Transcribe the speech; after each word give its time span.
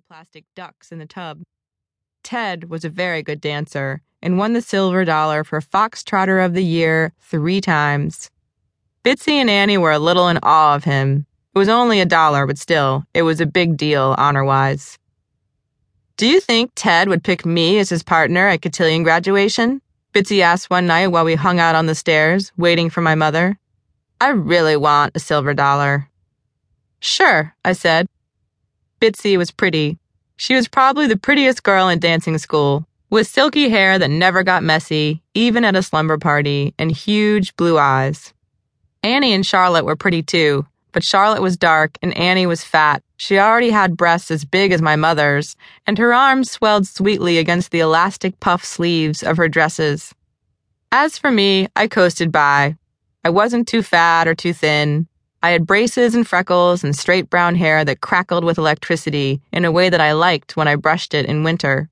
plastic 0.00 0.44
ducks 0.54 0.92
in 0.92 0.98
the 0.98 1.06
tub. 1.06 1.42
Ted 2.22 2.68
was 2.68 2.84
a 2.84 2.90
very 2.90 3.22
good 3.22 3.40
dancer 3.40 4.02
and 4.22 4.38
won 4.38 4.52
the 4.52 4.62
silver 4.62 5.04
dollar 5.04 5.44
for 5.44 5.60
Foxtrotter 5.60 6.44
of 6.44 6.54
the 6.54 6.64
Year 6.64 7.12
three 7.20 7.60
times. 7.60 8.30
Bitsy 9.04 9.32
and 9.32 9.48
Annie 9.48 9.78
were 9.78 9.92
a 9.92 9.98
little 9.98 10.28
in 10.28 10.38
awe 10.42 10.74
of 10.74 10.84
him. 10.84 11.26
It 11.54 11.58
was 11.58 11.68
only 11.68 12.00
a 12.00 12.06
dollar, 12.06 12.46
but 12.46 12.58
still, 12.58 13.04
it 13.14 13.22
was 13.22 13.40
a 13.40 13.46
big 13.46 13.76
deal 13.76 14.14
honor 14.18 14.44
wise. 14.44 14.98
Do 16.16 16.26
you 16.26 16.40
think 16.40 16.72
Ted 16.74 17.08
would 17.08 17.24
pick 17.24 17.46
me 17.46 17.78
as 17.78 17.88
his 17.88 18.02
partner 18.02 18.46
at 18.46 18.62
cotillion 18.62 19.02
graduation? 19.02 19.80
Bitsy 20.12 20.40
asked 20.40 20.68
one 20.68 20.86
night 20.86 21.08
while 21.08 21.24
we 21.24 21.34
hung 21.34 21.58
out 21.58 21.74
on 21.74 21.86
the 21.86 21.94
stairs, 21.94 22.52
waiting 22.56 22.90
for 22.90 23.00
my 23.00 23.14
mother. 23.14 23.58
I 24.20 24.28
really 24.30 24.76
want 24.76 25.12
a 25.14 25.20
silver 25.20 25.54
dollar. 25.54 26.10
Sure, 27.00 27.54
I 27.64 27.72
said. 27.72 28.06
Bitsy 29.00 29.38
was 29.38 29.50
pretty. 29.50 29.98
She 30.36 30.54
was 30.54 30.68
probably 30.68 31.06
the 31.06 31.16
prettiest 31.16 31.62
girl 31.62 31.88
in 31.88 31.98
dancing 31.98 32.36
school, 32.36 32.86
with 33.08 33.26
silky 33.26 33.70
hair 33.70 33.98
that 33.98 34.10
never 34.10 34.42
got 34.42 34.62
messy, 34.62 35.22
even 35.32 35.64
at 35.64 35.74
a 35.74 35.82
slumber 35.82 36.18
party, 36.18 36.74
and 36.78 36.90
huge 36.92 37.56
blue 37.56 37.78
eyes. 37.78 38.34
Annie 39.02 39.32
and 39.32 39.44
Charlotte 39.46 39.86
were 39.86 39.96
pretty 39.96 40.22
too, 40.22 40.66
but 40.92 41.02
Charlotte 41.02 41.40
was 41.40 41.56
dark 41.56 41.96
and 42.02 42.16
Annie 42.16 42.46
was 42.46 42.62
fat. 42.62 43.02
She 43.16 43.38
already 43.38 43.70
had 43.70 43.96
breasts 43.96 44.30
as 44.30 44.44
big 44.44 44.70
as 44.70 44.82
my 44.82 44.96
mother's, 44.96 45.56
and 45.86 45.96
her 45.96 46.12
arms 46.12 46.50
swelled 46.50 46.86
sweetly 46.86 47.38
against 47.38 47.70
the 47.70 47.80
elastic 47.80 48.38
puff 48.40 48.64
sleeves 48.64 49.22
of 49.22 49.38
her 49.38 49.48
dresses. 49.48 50.14
As 50.92 51.16
for 51.16 51.30
me, 51.30 51.68
I 51.74 51.86
coasted 51.86 52.30
by. 52.30 52.76
I 53.24 53.30
wasn't 53.30 53.68
too 53.68 53.82
fat 53.82 54.28
or 54.28 54.34
too 54.34 54.52
thin. 54.52 55.06
I 55.42 55.50
had 55.50 55.66
braces 55.66 56.14
and 56.14 56.26
freckles 56.26 56.84
and 56.84 56.94
straight 56.94 57.30
brown 57.30 57.54
hair 57.54 57.84
that 57.84 58.02
crackled 58.02 58.44
with 58.44 58.58
electricity 58.58 59.40
in 59.52 59.64
a 59.64 59.72
way 59.72 59.88
that 59.88 60.00
I 60.00 60.12
liked 60.12 60.56
when 60.56 60.68
I 60.68 60.76
brushed 60.76 61.14
it 61.14 61.26
in 61.26 61.44
winter. 61.44 61.88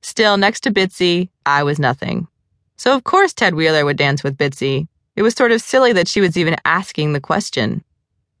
Still, 0.00 0.36
next 0.36 0.60
to 0.60 0.70
Bitsy, 0.70 1.28
I 1.44 1.64
was 1.64 1.78
nothing. 1.78 2.28
So 2.76 2.94
of 2.94 3.04
course 3.04 3.32
Ted 3.32 3.54
Wheeler 3.54 3.84
would 3.84 3.96
dance 3.96 4.22
with 4.22 4.36
Bitsy. 4.36 4.86
It 5.16 5.22
was 5.22 5.34
sort 5.34 5.52
of 5.52 5.60
silly 5.60 5.92
that 5.92 6.08
she 6.08 6.20
was 6.20 6.36
even 6.36 6.56
asking 6.64 7.12
the 7.12 7.20
question. 7.20 7.82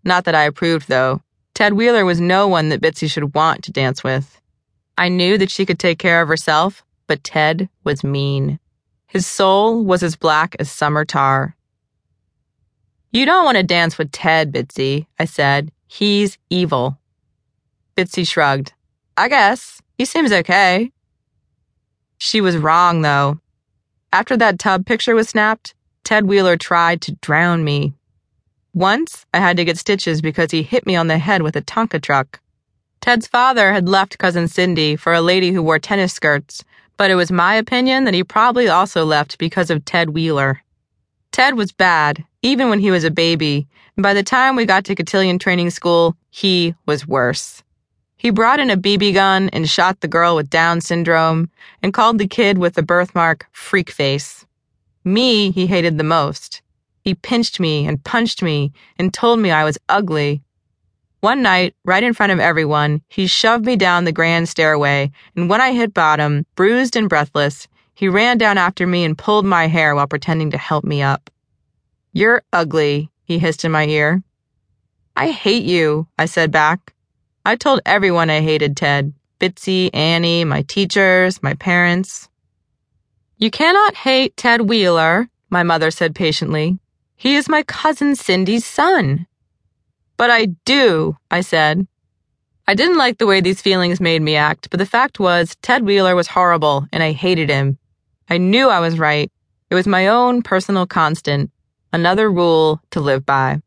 Not 0.04 0.24
that 0.24 0.34
I 0.34 0.44
approved, 0.44 0.88
though. 0.88 1.22
Ted 1.54 1.72
Wheeler 1.72 2.04
was 2.04 2.20
no 2.20 2.46
one 2.46 2.68
that 2.68 2.80
Bitsy 2.80 3.10
should 3.10 3.34
want 3.34 3.64
to 3.64 3.72
dance 3.72 4.04
with. 4.04 4.40
I 4.98 5.08
knew 5.08 5.38
that 5.38 5.50
she 5.50 5.66
could 5.66 5.78
take 5.78 5.98
care 5.98 6.20
of 6.20 6.28
herself, 6.28 6.84
but 7.06 7.24
Ted 7.24 7.68
was 7.84 8.04
mean. 8.04 8.58
His 9.06 9.26
soul 9.26 9.84
was 9.84 10.02
as 10.02 10.16
black 10.16 10.56
as 10.58 10.70
summer 10.70 11.04
tar. 11.04 11.56
You 13.14 13.26
don't 13.26 13.44
want 13.44 13.56
to 13.56 13.62
dance 13.62 13.96
with 13.96 14.10
Ted, 14.10 14.52
Bitsy, 14.52 15.06
I 15.20 15.24
said. 15.24 15.70
He's 15.86 16.36
evil. 16.50 16.98
Bitsy 17.96 18.26
shrugged. 18.26 18.72
I 19.16 19.28
guess. 19.28 19.80
He 19.96 20.04
seems 20.04 20.32
okay. 20.32 20.90
She 22.18 22.40
was 22.40 22.56
wrong, 22.56 23.02
though. 23.02 23.38
After 24.12 24.36
that 24.38 24.58
tub 24.58 24.84
picture 24.84 25.14
was 25.14 25.28
snapped, 25.28 25.76
Ted 26.02 26.26
Wheeler 26.26 26.56
tried 26.56 27.02
to 27.02 27.12
drown 27.22 27.62
me. 27.62 27.92
Once, 28.74 29.26
I 29.32 29.38
had 29.38 29.58
to 29.58 29.64
get 29.64 29.78
stitches 29.78 30.20
because 30.20 30.50
he 30.50 30.64
hit 30.64 30.84
me 30.84 30.96
on 30.96 31.06
the 31.06 31.18
head 31.18 31.42
with 31.42 31.54
a 31.54 31.62
Tonka 31.62 32.02
truck. 32.02 32.40
Ted's 33.00 33.28
father 33.28 33.72
had 33.72 33.88
left 33.88 34.18
Cousin 34.18 34.48
Cindy 34.48 34.96
for 34.96 35.12
a 35.12 35.20
lady 35.20 35.52
who 35.52 35.62
wore 35.62 35.78
tennis 35.78 36.12
skirts, 36.12 36.64
but 36.96 37.12
it 37.12 37.14
was 37.14 37.30
my 37.30 37.54
opinion 37.54 38.06
that 38.06 38.14
he 38.14 38.24
probably 38.24 38.66
also 38.66 39.04
left 39.04 39.38
because 39.38 39.70
of 39.70 39.84
Ted 39.84 40.10
Wheeler. 40.10 40.64
Ted 41.30 41.54
was 41.54 41.70
bad, 41.70 42.24
even 42.44 42.68
when 42.68 42.78
he 42.78 42.90
was 42.90 43.04
a 43.04 43.10
baby, 43.10 43.66
and 43.96 44.02
by 44.02 44.12
the 44.12 44.22
time 44.22 44.54
we 44.54 44.66
got 44.66 44.84
to 44.84 44.94
cotillion 44.94 45.38
training 45.38 45.70
school, 45.70 46.14
he 46.28 46.74
was 46.84 47.08
worse. 47.08 47.62
He 48.18 48.28
brought 48.28 48.60
in 48.60 48.68
a 48.68 48.76
BB 48.76 49.14
gun 49.14 49.48
and 49.54 49.68
shot 49.68 50.00
the 50.00 50.08
girl 50.08 50.36
with 50.36 50.50
Down 50.50 50.82
syndrome 50.82 51.48
and 51.82 51.94
called 51.94 52.18
the 52.18 52.28
kid 52.28 52.58
with 52.58 52.74
the 52.74 52.82
birthmark 52.82 53.46
freak 53.52 53.90
face. 53.90 54.44
Me, 55.04 55.52
he 55.52 55.66
hated 55.66 55.96
the 55.96 56.04
most. 56.04 56.60
He 57.00 57.14
pinched 57.14 57.60
me 57.60 57.86
and 57.86 58.04
punched 58.04 58.42
me 58.42 58.72
and 58.98 59.12
told 59.12 59.38
me 59.38 59.50
I 59.50 59.64
was 59.64 59.78
ugly. 59.88 60.42
One 61.20 61.40
night, 61.40 61.74
right 61.86 62.02
in 62.02 62.12
front 62.12 62.32
of 62.32 62.40
everyone, 62.40 63.00
he 63.08 63.26
shoved 63.26 63.64
me 63.64 63.74
down 63.74 64.04
the 64.04 64.12
grand 64.12 64.50
stairway, 64.50 65.10
and 65.34 65.48
when 65.48 65.62
I 65.62 65.72
hit 65.72 65.94
bottom, 65.94 66.44
bruised 66.56 66.94
and 66.94 67.08
breathless, 67.08 67.68
he 67.94 68.06
ran 68.06 68.36
down 68.36 68.58
after 68.58 68.86
me 68.86 69.02
and 69.02 69.16
pulled 69.16 69.46
my 69.46 69.66
hair 69.66 69.94
while 69.94 70.06
pretending 70.06 70.50
to 70.50 70.58
help 70.58 70.84
me 70.84 71.00
up. 71.00 71.30
You're 72.16 72.44
ugly, 72.52 73.10
he 73.24 73.40
hissed 73.40 73.64
in 73.64 73.72
my 73.72 73.86
ear. 73.86 74.22
I 75.16 75.30
hate 75.30 75.64
you, 75.64 76.06
I 76.16 76.26
said 76.26 76.52
back. 76.52 76.94
I 77.44 77.56
told 77.56 77.80
everyone 77.84 78.30
I 78.30 78.40
hated 78.40 78.76
Ted 78.76 79.12
Bitsy, 79.40 79.90
Annie, 79.92 80.44
my 80.44 80.62
teachers, 80.62 81.42
my 81.42 81.54
parents. 81.54 82.28
You 83.36 83.50
cannot 83.50 83.96
hate 83.96 84.36
Ted 84.36 84.60
Wheeler, 84.60 85.28
my 85.50 85.64
mother 85.64 85.90
said 85.90 86.14
patiently. 86.14 86.78
He 87.16 87.34
is 87.34 87.48
my 87.48 87.64
cousin 87.64 88.14
Cindy's 88.14 88.64
son. 88.64 89.26
But 90.16 90.30
I 90.30 90.46
do, 90.64 91.16
I 91.32 91.40
said. 91.40 91.84
I 92.68 92.74
didn't 92.74 92.96
like 92.96 93.18
the 93.18 93.26
way 93.26 93.40
these 93.40 93.60
feelings 93.60 94.00
made 94.00 94.22
me 94.22 94.36
act, 94.36 94.70
but 94.70 94.78
the 94.78 94.86
fact 94.86 95.18
was, 95.18 95.56
Ted 95.62 95.82
Wheeler 95.82 96.14
was 96.14 96.28
horrible, 96.28 96.86
and 96.92 97.02
I 97.02 97.10
hated 97.10 97.50
him. 97.50 97.76
I 98.30 98.38
knew 98.38 98.68
I 98.68 98.78
was 98.78 99.00
right. 99.00 99.32
It 99.68 99.74
was 99.74 99.88
my 99.88 100.06
own 100.06 100.42
personal 100.42 100.86
constant, 100.86 101.50
Another 101.94 102.28
rule 102.28 102.80
to 102.90 102.98
live 103.00 103.24
by. 103.24 103.62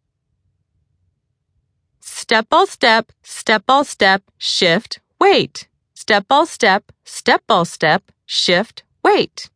Step 2.02 2.48
all 2.52 2.68
step, 2.68 3.14
step 3.24 3.64
all 3.70 3.86
step, 3.86 4.22
shift, 4.38 5.00
wait. 5.18 5.70
Step 5.94 6.26
all 6.30 6.46
step, 6.46 6.92
step 7.06 7.42
all 7.48 7.64
step, 7.64 8.12
shift, 8.26 8.84
wait. 9.02 9.50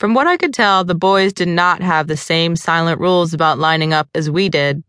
From 0.00 0.14
what 0.14 0.26
I 0.26 0.36
could 0.36 0.52
tell, 0.52 0.82
the 0.82 0.96
boys 0.96 1.32
did 1.32 1.46
not 1.46 1.80
have 1.82 2.08
the 2.08 2.16
same 2.16 2.56
silent 2.56 2.98
rules 2.98 3.32
about 3.32 3.60
lining 3.60 3.92
up 3.92 4.08
as 4.16 4.28
we 4.28 4.48
did. 4.48 4.82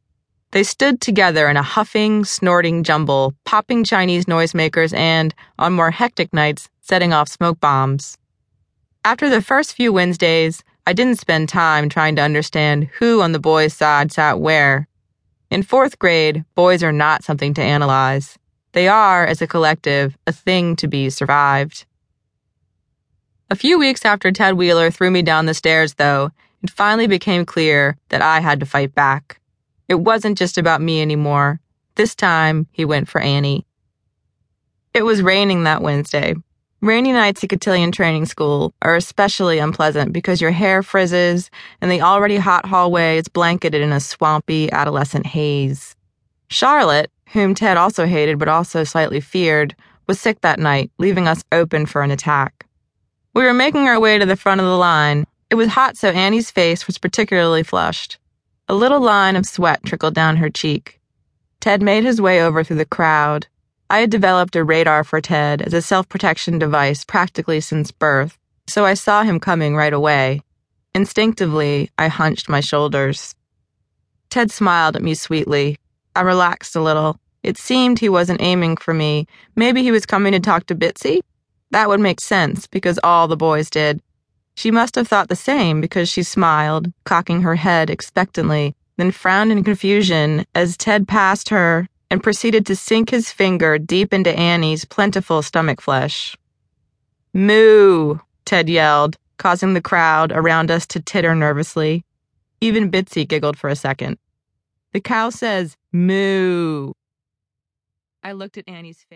They 0.50 0.63
stood 0.63 1.02
together 1.02 1.47
in 1.47 1.57
a 1.57 1.62
huffing, 1.62 2.25
snorting 2.25 2.81
jumble, 2.81 3.36
popping 3.46 3.84
Chinese 3.84 4.25
noisemakers 4.25 4.96
and, 4.96 5.31
on 5.59 5.74
more 5.74 5.92
hectic 5.92 6.34
nights, 6.34 6.69
setting 6.81 7.13
off 7.13 7.30
smoke 7.30 7.59
bombs. 7.59 8.18
After 9.03 9.30
the 9.30 9.44
first 9.44 9.74
few 9.75 9.94
Wednesdays, 9.94 10.63
I 10.88 10.94
didn't 10.94 11.19
spend 11.19 11.50
time 11.50 11.90
trying 11.90 12.16
to 12.18 12.22
understand 12.22 12.90
who 13.00 13.22
on 13.22 13.31
the 13.31 13.40
boys' 13.40 13.73
side 13.73 14.12
sat 14.12 14.40
where. 14.40 14.88
In 15.50 15.63
fourth 15.63 15.97
grade, 15.97 16.46
boys 16.53 16.84
are 16.84 16.91
not 16.91 17.23
something 17.23 17.53
to 17.56 17.62
analyze. 17.62 18.38
They 18.73 18.88
are, 18.88 19.25
as 19.25 19.41
a 19.41 19.47
collective, 19.47 20.18
a 20.28 20.31
thing 20.31 20.75
to 20.75 20.88
be 20.88 21.09
survived. 21.09 21.85
A 23.50 23.56
few 23.56 23.79
weeks 23.79 24.06
after 24.06 24.31
Ted 24.31 24.56
Wheeler 24.56 24.91
threw 24.91 25.09
me 25.09 25.22
down 25.22 25.45
the 25.45 25.53
stairs, 25.53 25.95
though, 25.95 26.31
it 26.62 26.69
finally 26.69 27.07
became 27.07 27.45
clear 27.45 27.97
that 28.09 28.22
I 28.22 28.40
had 28.40 28.59
to 28.59 28.66
fight 28.66 28.94
back. 28.94 29.40
It 29.88 29.95
wasn't 29.95 30.38
just 30.38 30.57
about 30.57 30.81
me 30.81 31.01
anymore. 31.01 31.59
This 31.95 32.16
time, 32.16 32.68
he 32.72 32.85
went 32.85 33.07
for 33.07 33.22
Annie. 33.22 33.66
It 34.94 35.03
was 35.03 35.22
raining 35.22 35.63
that 35.63 35.81
Wednesday, 35.81 36.35
Rainy 36.85 37.13
nights 37.13 37.44
at 37.44 37.50
cotillion 37.50 37.91
training 37.91 38.28
school 38.28 38.72
are 38.84 38.96
especially 38.96 39.57
unpleasant 39.57 40.13
because 40.13 40.40
your 40.40 40.51
hair 40.51 40.84
frizzes 40.84 41.50
and 41.81 41.90
the 41.90 42.03
already 42.03 42.38
hot 42.38 42.68
hallway 42.68 43.18
is 43.18 43.28
blanketed 43.28 43.81
in 43.81 43.91
a 43.91 44.00
swampy 44.00 44.72
adolescent 44.72 45.25
haze. 45.25 45.95
Charlotte, 46.47 47.09
whom 47.29 47.56
Ted 47.56 47.75
also 47.75 48.06
hated 48.06 48.38
but 48.38 48.47
also 48.47 48.84
slightly 48.84 49.19
feared, 49.19 49.75
was 50.06 50.19
sick 50.19 50.41
that 50.41 50.59
night, 50.59 50.91
leaving 51.00 51.28
us 51.28 51.44
open 51.51 51.88
for 51.88 52.03
an 52.03 52.12
attack. 52.12 52.68
We 53.34 53.41
were 53.41 53.56
making 53.56 53.88
our 53.88 54.00
way 54.00 54.19
to 54.19 54.25
the 54.28 54.35
front 54.35 54.62
of 54.62 54.68
the 54.68 54.78
line. 54.78 55.25
It 55.50 55.56
was 55.56 55.69
hot, 55.69 55.97
so 55.97 56.09
Annie's 56.09 56.51
face 56.51 56.85
was 56.85 57.00
particularly 57.00 57.63
flushed. 57.63 58.19
A 58.68 58.75
little 58.75 59.01
line 59.01 59.35
of 59.35 59.47
sweat 59.47 59.84
trickled 59.85 60.13
down 60.13 60.38
her 60.38 60.51
cheek. 60.51 61.00
Ted 61.62 61.81
made 61.81 62.03
his 62.03 62.22
way 62.22 62.44
over 62.44 62.63
through 62.63 62.75
the 62.75 62.85
crowd. 62.85 63.47
I 63.88 64.00
had 64.00 64.09
developed 64.09 64.56
a 64.56 64.63
radar 64.63 65.03
for 65.03 65.22
Ted 65.22 65.62
as 65.62 65.74
a 65.74 65.81
self 65.81 66.10
protection 66.10 66.57
device 66.57 67.06
practically 67.06 67.62
since 67.62 67.92
birth, 67.92 68.36
so 68.65 68.83
I 68.83 68.95
saw 68.95 69.21
him 69.21 69.39
coming 69.39 69.75
right 69.75 69.94
away. 69.94 70.42
Instinctively, 70.95 71.92
I 71.98 72.07
hunched 72.07 72.50
my 72.50 72.62
shoulders. 72.62 73.36
Ted 74.31 74.50
smiled 74.50 74.95
at 74.95 75.04
me 75.04 75.13
sweetly. 75.13 75.77
I 76.15 76.21
relaxed 76.21 76.75
a 76.75 76.81
little. 76.81 77.19
It 77.44 77.60
seemed 77.60 78.00
he 78.00 78.10
wasn't 78.10 78.42
aiming 78.42 78.77
for 78.77 78.94
me. 78.94 79.27
Maybe 79.56 79.83
he 79.83 79.92
was 79.92 80.07
coming 80.07 80.31
to 80.31 80.39
talk 80.39 80.65
to 80.65 80.75
Bitsy? 80.75 81.19
That 81.69 81.88
would 81.88 82.00
make 82.00 82.19
sense, 82.19 82.65
because 82.65 83.00
all 83.04 83.27
the 83.27 83.38
boys 83.38 83.69
did. 83.69 84.01
She 84.56 84.71
must 84.71 84.95
have 84.95 85.07
thought 85.07 85.30
the 85.30 85.36
same 85.36 85.80
because 85.80 86.10
she 86.10 86.24
smiled, 86.24 86.92
cocking 87.04 87.42
her 87.42 87.56
head 87.56 87.92
expectantly, 87.92 88.75
then 88.98 89.12
frowned 89.12 89.51
in 89.51 89.63
confusion 89.63 90.45
as 90.56 90.75
Ted 90.75 91.07
passed 91.07 91.50
her 91.50 91.88
and 92.15 92.23
proceeded 92.23 92.65
to 92.65 92.77
sink 92.77 93.09
his 93.09 93.29
finger 93.29 93.77
deep 93.77 94.13
into 94.13 94.31
Annie's 94.31 94.85
plentiful 94.85 95.41
stomach 95.41 95.81
flesh. 95.81 96.38
Moo, 97.33 98.19
Ted 98.45 98.69
yelled, 98.69 99.17
causing 99.35 99.73
the 99.73 99.81
crowd 99.81 100.31
around 100.31 100.71
us 100.71 100.85
to 100.88 101.01
titter 101.01 101.35
nervously. 101.35 102.06
Even 102.62 102.89
Bitsy 102.89 103.27
giggled 103.27 103.57
for 103.57 103.69
a 103.69 103.75
second. 103.75 104.17
The 104.94 105.01
cow 105.01 105.29
says, 105.29 105.75
Moo. 105.91 106.94
I 108.23 108.31
looked 108.31 108.57
at 108.57 108.69
Annie's 108.69 109.00
face. 109.00 109.12